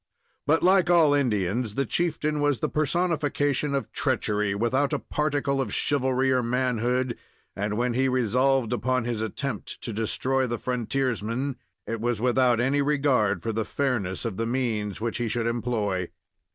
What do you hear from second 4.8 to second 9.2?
a particle of chivalry or manhood, and when he resolved upon